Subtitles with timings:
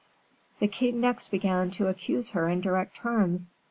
[0.57, 3.59] The king next began to accuse her in direct terms.